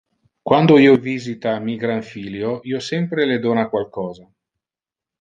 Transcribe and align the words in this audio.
Quando 0.43 0.79
io 0.85 0.95
visita 0.95 1.53
mi 1.59 1.75
granfilio, 1.83 2.57
io 2.73 2.79
sempre 2.89 3.27
le 3.27 3.37
dona 3.39 3.69
qualcosa. 3.69 4.27